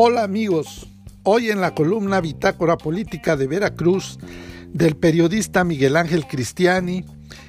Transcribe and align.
Hola 0.00 0.22
amigos, 0.22 0.86
hoy 1.24 1.50
en 1.50 1.60
la 1.60 1.74
columna 1.74 2.20
Bitácora 2.20 2.76
Política 2.76 3.34
de 3.34 3.48
Veracruz 3.48 4.20
del 4.68 4.94
periodista 4.94 5.64
Miguel 5.64 5.96
Ángel 5.96 6.28
Cristiani, 6.28 7.04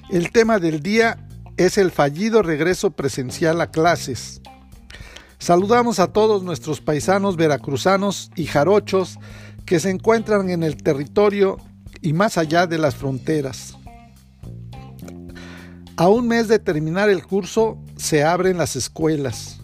el 0.09 0.31
tema 0.31 0.57
del 0.57 0.81
día 0.81 1.27
es 1.57 1.77
el 1.77 1.91
fallido 1.91 2.41
regreso 2.41 2.89
presencial 2.89 3.61
a 3.61 3.69
clases. 3.69 4.41
Saludamos 5.37 5.99
a 5.99 6.11
todos 6.11 6.41
nuestros 6.41 6.81
paisanos 6.81 7.35
veracruzanos 7.35 8.31
y 8.35 8.47
jarochos 8.47 9.19
que 9.67 9.79
se 9.79 9.91
encuentran 9.91 10.49
en 10.49 10.63
el 10.63 10.81
territorio 10.81 11.57
y 12.01 12.13
más 12.13 12.39
allá 12.39 12.65
de 12.65 12.79
las 12.79 12.95
fronteras. 12.95 13.77
A 15.97 16.07
un 16.07 16.27
mes 16.27 16.47
de 16.47 16.57
terminar 16.57 17.11
el 17.11 17.21
curso 17.27 17.77
se 17.95 18.23
abren 18.23 18.57
las 18.57 18.75
escuelas. 18.75 19.59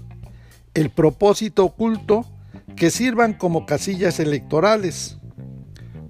El 0.76 0.92
propósito 0.92 1.66
oculto 1.66 2.28
que 2.76 2.92
sirvan 2.92 3.34
como 3.34 3.66
casillas 3.66 4.20
electorales. 4.20 5.18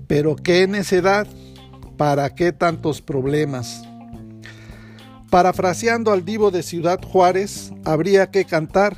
Pero 0.07 0.35
qué 0.35 0.67
necedad, 0.67 1.27
¿para 1.97 2.33
qué 2.35 2.51
tantos 2.51 3.01
problemas? 3.01 3.83
Parafraseando 5.29 6.11
al 6.11 6.23
divo 6.23 6.51
de 6.51 6.63
Ciudad 6.63 7.01
Juárez, 7.03 7.73
habría 7.83 8.31
que 8.31 8.45
cantar, 8.45 8.95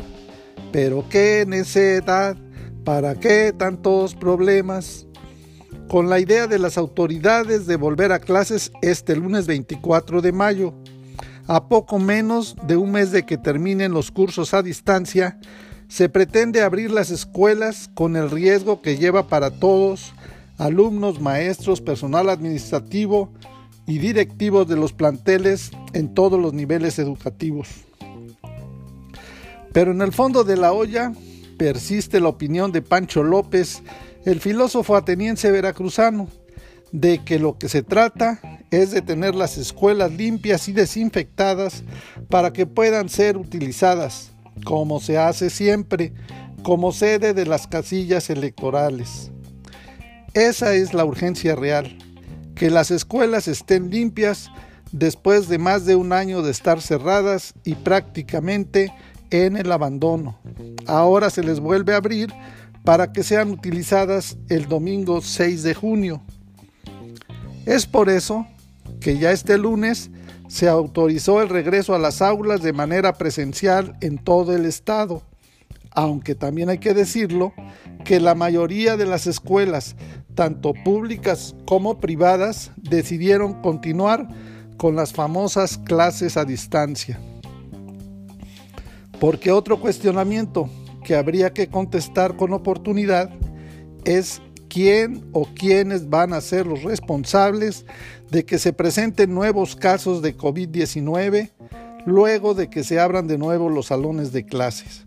pero 0.72 1.08
qué 1.10 1.46
necedad, 1.48 2.38
¿para 2.84 3.16
qué 3.16 3.54
tantos 3.58 4.14
problemas? 4.16 5.08
Con 5.88 6.10
la 6.10 6.20
idea 6.20 6.48
de 6.48 6.60
las 6.60 6.78
autoridades 6.78 7.66
de 7.66 7.78
volver 7.78 8.12
a 8.12 8.20
clases 8.20 8.72
este 8.82 9.16
lunes 9.16 9.48
24 9.48 10.22
de 10.22 10.34
mayo, 10.34 10.74
a 11.48 11.70
poco 11.70 11.98
menos 11.98 12.56
de 12.68 12.76
un 12.76 12.92
mes 12.92 13.12
de 13.12 13.26
que 13.26 13.38
terminen 13.38 13.94
los 13.94 14.12
cursos 14.12 14.54
a 14.54 14.62
distancia, 14.62 15.40
se 15.88 16.10
pretende 16.10 16.62
abrir 16.62 16.92
las 16.92 17.12
escuelas 17.12 17.90
con 17.94 18.16
el 18.16 18.30
riesgo 18.30 18.82
que 18.82 18.98
lleva 18.98 19.28
para 19.28 19.52
todos, 19.52 20.14
alumnos, 20.58 21.22
maestros, 21.22 21.82
personal 21.82 22.30
administrativo 22.30 23.32
y 23.86 24.00
directivos 24.00 24.68
de 24.68 24.76
los 24.76 24.94
planteles 24.94 25.72
en 25.94 26.14
todos 26.14 26.40
los 26.40 26.54
niveles 26.54 27.00
educativos. 27.00 27.70
Pero 29.72 29.92
en 29.92 30.02
el 30.02 30.12
fondo 30.12 30.44
de 30.44 30.58
la 30.58 30.74
olla 30.74 31.14
persiste 31.58 32.20
la 32.20 32.30
opinión 32.30 32.72
de 32.72 32.82
Pancho 32.82 33.24
López, 33.24 33.82
el 34.26 34.42
filósofo 34.42 34.96
ateniense 34.96 35.52
veracruzano, 35.52 36.28
de 36.92 37.24
que 37.24 37.40
lo 37.40 37.58
que 37.58 37.70
se 37.70 37.84
trata 37.84 38.40
es 38.72 38.92
de 38.92 39.02
tener 39.02 39.36
las 39.36 39.58
escuelas 39.58 40.12
limpias 40.12 40.68
y 40.68 40.74
desinfectadas 40.74 41.84
para 42.30 42.54
que 42.54 42.66
puedan 42.66 43.10
ser 43.10 43.38
utilizadas, 43.38 44.32
como 44.66 45.00
se 45.00 45.18
hace 45.18 45.50
siempre, 45.50 46.14
como 46.64 46.92
sede 46.92 47.34
de 47.34 47.46
las 47.46 47.68
casillas 47.68 48.30
electorales. 48.30 49.32
Esa 50.34 50.74
es 50.74 50.94
la 50.94 51.06
urgencia 51.06 51.56
real, 51.56 51.98
que 52.56 52.70
las 52.70 52.92
escuelas 52.92 53.48
estén 53.48 53.90
limpias 53.90 54.52
después 54.92 55.48
de 55.48 55.58
más 55.58 55.86
de 55.86 55.96
un 55.96 56.14
año 56.14 56.42
de 56.42 56.52
estar 56.52 56.82
cerradas 56.82 57.54
y 57.64 57.76
prácticamente 57.76 58.94
en 59.32 59.58
el 59.58 59.72
abandono. 59.72 60.40
Ahora 60.86 61.30
se 61.30 61.44
les 61.44 61.60
vuelve 61.60 61.94
a 61.94 61.98
abrir 61.98 62.34
para 62.84 63.12
que 63.12 63.24
sean 63.24 63.52
utilizadas 63.52 64.38
el 64.50 64.68
domingo 64.68 65.22
6 65.22 65.64
de 65.64 65.74
junio. 65.74 66.22
Es 67.66 67.86
por 67.86 68.10
eso 68.10 68.48
que 69.02 69.18
ya 69.18 69.32
este 69.32 69.58
lunes 69.58 70.10
se 70.48 70.68
autorizó 70.68 71.42
el 71.42 71.50
regreso 71.50 71.94
a 71.94 72.00
las 72.00 72.22
aulas 72.22 72.62
de 72.62 72.74
manera 72.74 73.14
presencial 73.14 73.96
en 74.02 74.18
todo 74.18 74.56
el 74.56 74.66
estado, 74.66 75.22
aunque 75.92 76.36
también 76.36 76.70
hay 76.70 76.78
que 76.78 76.94
decirlo 76.94 77.54
que 78.06 78.20
la 78.20 78.36
mayoría 78.36 78.98
de 78.98 79.06
las 79.06 79.28
escuelas, 79.28 79.96
tanto 80.36 80.74
públicas 80.86 81.56
como 81.66 82.00
privadas, 82.00 82.72
decidieron 82.78 83.62
continuar 83.62 84.28
con 84.78 84.96
las 84.96 85.12
famosas 85.12 85.78
clases 85.80 86.38
a 86.38 86.46
distancia. 86.46 87.20
Porque 89.20 89.52
otro 89.52 89.80
cuestionamiento 89.80 90.70
que 91.04 91.16
habría 91.16 91.52
que 91.52 91.68
contestar 91.68 92.38
con 92.38 92.54
oportunidad 92.54 93.32
es 94.06 94.42
quién 94.68 95.26
o 95.34 95.46
quiénes 95.46 96.10
van 96.10 96.34
a 96.34 96.42
ser 96.42 96.66
los 96.68 96.84
responsables 96.84 97.86
de 98.32 98.46
que 98.46 98.60
se 98.60 98.74
presenten 98.74 99.34
nuevos 99.34 99.76
casos 99.76 100.22
de 100.22 100.36
COVID-19 100.36 101.52
luego 102.06 102.54
de 102.54 102.70
que 102.70 102.86
se 102.86 103.00
abran 103.00 103.28
de 103.28 103.38
nuevo 103.38 103.70
los 103.70 103.88
salones 103.88 104.32
de 104.32 104.46
clases. 104.46 105.06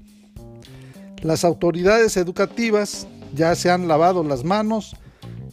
Las 1.23 1.45
autoridades 1.45 2.17
educativas 2.17 3.07
ya 3.35 3.55
se 3.55 3.71
han 3.71 3.89
lavado 3.89 4.23
las 4.23 4.45
manos, 4.45 4.97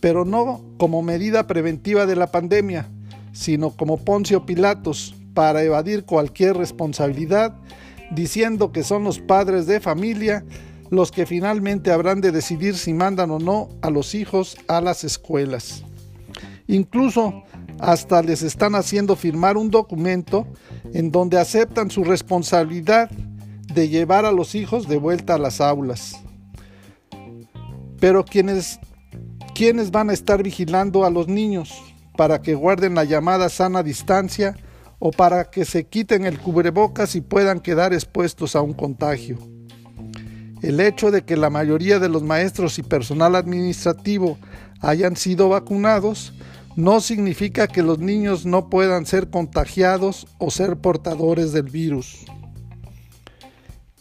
pero 0.02 0.26
no 0.26 0.62
como 0.78 1.02
medida 1.02 1.48
preventiva 1.48 2.06
de 2.06 2.16
la 2.16 2.32
pandemia, 2.32 2.90
sino 3.32 3.72
como 3.72 3.98
Poncio 3.98 4.46
Pilatos 4.46 5.16
para 5.34 5.64
evadir 5.64 6.04
cualquier 6.04 6.58
responsabilidad, 6.58 7.56
diciendo 8.12 8.72
que 8.72 8.84
son 8.84 9.04
los 9.04 9.20
padres 9.20 9.68
de 9.68 9.80
familia 9.80 10.44
los 10.90 11.12
que 11.12 11.26
finalmente 11.26 11.92
habrán 11.92 12.22
de 12.22 12.32
decidir 12.32 12.76
si 12.76 12.94
mandan 12.94 13.32
o 13.32 13.40
no 13.40 13.70
a 13.82 13.90
los 13.90 14.16
hijos 14.16 14.58
a 14.68 14.82
las 14.82 15.04
escuelas. 15.04 15.84
Incluso 16.68 17.44
hasta 17.80 18.22
les 18.22 18.42
están 18.42 18.76
haciendo 18.76 19.16
firmar 19.16 19.58
un 19.58 19.70
documento 19.70 20.48
en 20.94 21.12
donde 21.12 21.40
aceptan 21.40 21.92
su 21.92 22.04
responsabilidad 22.04 23.10
de 23.74 23.90
llevar 23.90 24.26
a 24.26 24.32
los 24.32 24.56
hijos 24.56 24.88
de 24.88 24.98
vuelta 24.98 25.36
a 25.36 25.38
las 25.38 25.62
aulas. 25.62 26.16
Pero 28.00 28.24
quienes, 28.26 28.80
¿quiénes 29.54 29.92
van 29.92 30.10
a 30.10 30.14
estar 30.14 30.44
vigilando 30.44 31.06
a 31.06 31.10
los 31.10 31.28
niños 31.28 31.74
para 32.16 32.42
que 32.42 32.56
guarden 32.56 32.96
la 32.96 33.04
llamada 33.04 33.50
sana 33.50 33.84
distancia 33.84 34.56
o 35.00 35.12
para 35.12 35.50
que 35.50 35.66
se 35.66 35.86
quiten 35.86 36.26
el 36.26 36.40
cubrebocas 36.40 37.16
y 37.16 37.22
puedan 37.22 37.60
quedar 37.60 37.94
expuestos 37.94 38.56
a 38.56 38.62
un 38.62 38.74
contagio? 38.74 39.57
El 40.62 40.80
hecho 40.80 41.12
de 41.12 41.24
que 41.24 41.38
la 41.38 41.50
mayoría 41.50 42.00
de 42.00 42.10
los 42.10 42.24
maestros 42.24 42.80
y 42.80 42.84
personal 42.84 43.36
administrativo 43.36 44.38
hayan 44.82 45.16
sido 45.16 45.50
vacunados 45.50 46.34
no 46.76 47.02
significa 47.02 47.68
que 47.68 47.82
los 47.82 48.00
niños 48.00 48.46
no 48.46 48.70
puedan 48.70 49.06
ser 49.06 49.30
contagiados 49.30 50.28
o 50.38 50.52
ser 50.52 50.78
portadores 50.78 51.52
del 51.52 51.70
virus. 51.70 52.26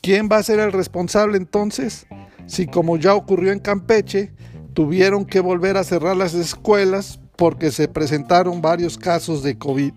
¿Quién 0.02 0.28
va 0.30 0.36
a 0.36 0.42
ser 0.42 0.60
el 0.60 0.72
responsable 0.72 1.36
entonces 1.36 2.06
si 2.46 2.66
como 2.66 2.96
ya 2.96 3.14
ocurrió 3.14 3.52
en 3.52 3.58
Campeche, 3.58 4.32
tuvieron 4.72 5.24
que 5.24 5.40
volver 5.40 5.76
a 5.76 5.84
cerrar 5.84 6.16
las 6.16 6.34
escuelas 6.34 7.18
porque 7.36 7.70
se 7.70 7.88
presentaron 7.88 8.62
varios 8.62 8.96
casos 8.98 9.42
de 9.42 9.58
COVID? 9.58 9.92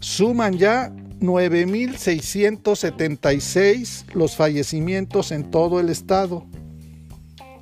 Suman 0.00 0.58
ya 0.58 0.90
9.676 1.20 4.12
los 4.14 4.34
fallecimientos 4.36 5.32
en 5.32 5.50
todo 5.50 5.80
el 5.80 5.88
estado. 5.88 6.46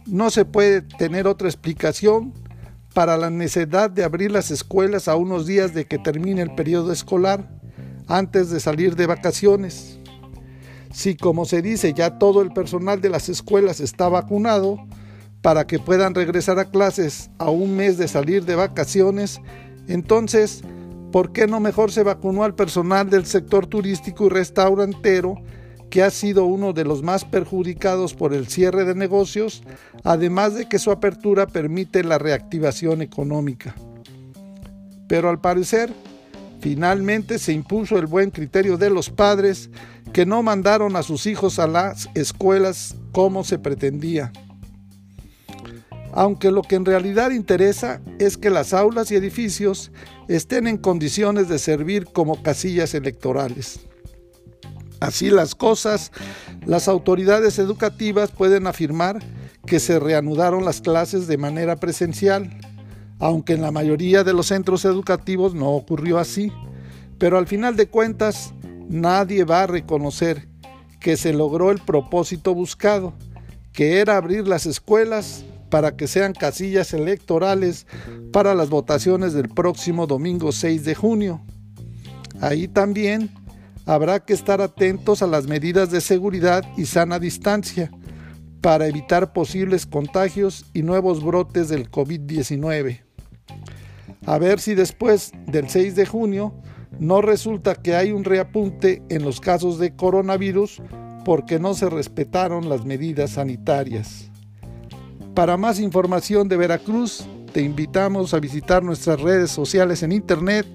No 0.07 0.31
se 0.31 0.45
puede 0.45 0.83
tener 0.83 1.27
otra 1.27 1.49
explicación 1.49 2.35
para 2.93 3.17
la 3.17 3.31
necesidad 3.31 3.91
de 3.91 4.05
abrir 4.05 4.31
las 4.31 4.51
escuelas 4.51 5.09
a 5.09 5.17
unos 5.17 5.47
días 5.47 5.73
de 5.75 5.87
que 5.87 5.99
termine 5.99 6.43
el 6.43 6.55
periodo 6.55 6.93
escolar, 6.93 7.49
antes 8.09 8.51
de 8.51 8.61
salir 8.61 8.97
de 8.97 9.07
vacaciones. 9.07 9.99
Si, 10.93 11.17
como 11.17 11.47
se 11.47 11.63
dice, 11.63 11.95
ya 11.95 12.19
todo 12.19 12.43
el 12.43 12.53
personal 12.53 13.01
de 13.01 13.09
las 13.09 13.29
escuelas 13.29 13.81
está 13.81 14.09
vacunado, 14.09 14.79
para 15.43 15.67
que 15.67 15.81
puedan 15.81 16.15
regresar 16.15 16.59
a 16.61 16.71
clases 16.71 17.31
a 17.39 17.51
un 17.51 17.77
mes 17.77 17.99
de 17.99 18.07
salir 18.07 18.45
de 18.45 18.55
vacaciones, 18.55 19.41
entonces, 19.89 20.63
¿por 21.11 21.33
qué 21.33 21.49
no 21.49 21.59
mejor 21.59 21.91
se 21.91 22.05
vacunó 22.05 22.45
al 22.45 22.55
personal 22.55 23.11
del 23.11 23.27
sector 23.27 23.67
turístico 23.67 24.27
y 24.27 24.29
restaurantero, 24.31 25.35
que 25.91 26.03
ha 26.03 26.11
sido 26.11 26.47
uno 26.47 26.73
de 26.73 26.85
los 26.85 27.03
más 27.03 27.25
perjudicados 27.25 28.15
por 28.15 28.33
el 28.33 28.47
cierre 28.47 28.85
de 28.85 28.95
negocios, 28.95 29.63
además 30.05 30.55
de 30.55 30.67
que 30.67 30.79
su 30.79 30.91
apertura 30.91 31.47
permite 31.47 32.05
la 32.05 32.19
reactivación 32.19 33.03
económica? 33.03 33.75
Pero 35.09 35.29
al 35.29 35.41
parecer, 35.41 35.93
finalmente 36.61 37.41
se 37.41 37.53
impuso 37.53 37.99
el 37.99 38.07
buen 38.07 38.31
criterio 38.31 38.79
de 38.79 38.89
los 38.89 39.11
padres 39.11 39.71
que 40.13 40.25
no 40.25 40.45
mandaron 40.45 40.95
a 40.95 41.03
sus 41.03 41.27
hijos 41.27 41.59
a 41.59 41.67
las 41.67 42.09
escuelas 42.15 42.95
como 43.11 43.43
se 43.43 43.59
pretendía 43.59 44.33
aunque 46.13 46.51
lo 46.51 46.63
que 46.63 46.77
en 46.77 46.85
realidad 46.85 47.31
interesa 47.31 48.01
es 48.19 48.37
que 48.37 48.51
las 48.51 48.75
aulas 48.75 49.11
y 49.11 49.17
edificios 49.17 49.91
estén 50.29 50.67
en 50.67 50.77
condiciones 50.77 51.49
de 51.49 51.59
servir 51.59 52.07
como 52.07 52.43
casillas 52.43 52.95
electorales. 52.95 53.81
Así 55.01 55.31
las 55.31 55.55
cosas, 55.55 56.13
las 56.65 56.87
autoridades 56.87 57.59
educativas 57.59 58.31
pueden 58.31 58.67
afirmar 58.67 59.19
que 59.67 59.81
se 59.81 59.99
reanudaron 59.99 60.65
las 60.65 60.81
clases 60.81 61.27
de 61.27 61.39
manera 61.39 61.77
presencial, 61.77 62.51
aunque 63.19 63.55
en 63.55 63.63
la 63.63 63.71
mayoría 63.71 64.23
de 64.23 64.33
los 64.33 64.47
centros 64.47 64.85
educativos 64.85 65.55
no 65.55 65.71
ocurrió 65.71 66.19
así. 66.19 66.53
Pero 67.19 67.39
al 67.39 67.47
final 67.47 67.75
de 67.77 67.89
cuentas, 67.89 68.53
nadie 68.89 69.45
va 69.45 69.63
a 69.63 69.67
reconocer 69.67 70.49
que 71.01 71.17
se 71.17 71.33
logró 71.33 71.71
el 71.71 71.79
propósito 71.81 72.55
buscado, 72.55 73.15
que 73.73 73.99
era 73.99 74.17
abrir 74.17 74.47
las 74.47 74.67
escuelas 74.67 75.45
para 75.73 75.97
que 75.97 76.07
sean 76.07 76.35
casillas 76.35 76.93
electorales 76.93 77.87
para 78.31 78.55
las 78.55 78.69
votaciones 78.69 79.33
del 79.33 79.49
próximo 79.49 80.07
domingo 80.07 80.53
6 80.53 80.85
de 80.85 80.95
junio. 80.95 81.41
Ahí 82.43 82.69
también 82.69 83.31
habrá 83.87 84.21
que 84.21 84.35
estar 84.35 84.61
atentos 84.61 85.23
a 85.23 85.27
las 85.27 85.47
medidas 85.47 85.91
de 85.91 86.03
seguridad 86.03 86.63
y 86.77 86.85
sana 86.85 87.19
distancia 87.19 87.91
para 88.61 88.87
evitar 88.87 89.33
posibles 89.33 89.87
contagios 89.87 90.67
y 90.75 90.83
nuevos 90.83 91.25
brotes 91.25 91.71
del 91.71 91.91
COVID-19. 91.91 93.01
A 94.27 94.37
ver 94.37 94.61
si 94.61 94.75
después 94.75 95.33
del 95.47 95.71
6 95.71 95.97
de 95.97 96.05
junio 96.05 96.53
no 97.01 97.23
resulta 97.23 97.77
que 97.77 97.97
hay 97.97 98.13
un 98.13 98.25
reapunte 98.25 99.03
en 99.09 99.23
los 99.23 99.41
casos 99.41 99.79
de 99.79 99.97
coronavirus 99.97 100.83
porque 101.25 101.59
no 101.59 101.73
se 101.73 101.89
respetaron 101.89 102.69
las 102.69 102.85
medidas 102.85 103.31
sanitarias. 103.31 104.32
Para 105.35 105.57
más 105.57 105.81
información 105.81 106.47
de 106.49 106.59
Veracruz, 106.59 107.27
te 107.53 107.63
invitamos 107.63 108.35
a 108.35 108.41
visitar 108.41 108.83
nuestras 108.83 109.19
redes 109.21 109.51
sociales 109.51 110.03
en 110.03 110.13
internet 110.13 110.67